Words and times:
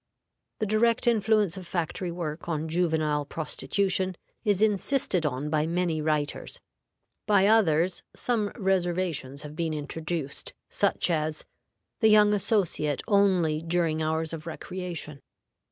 The 0.57 0.65
direct 0.65 1.05
influence 1.05 1.57
of 1.57 1.67
factory 1.67 2.09
work 2.11 2.49
on 2.49 2.67
juvenile 2.67 3.23
prostitution 3.23 4.15
is 4.43 4.59
insisted 4.59 5.27
on 5.27 5.51
by 5.51 5.67
many 5.67 6.01
writers; 6.01 6.59
by 7.27 7.45
others, 7.45 8.01
some 8.15 8.47
reservations 8.57 9.43
have 9.43 9.55
been 9.55 9.75
introduced, 9.75 10.55
such 10.71 11.11
as, 11.11 11.45
The 11.99 12.09
young 12.09 12.33
associate 12.33 13.03
only 13.07 13.61
during 13.61 14.01
hours 14.01 14.33
of 14.33 14.47
recreation. 14.47 15.21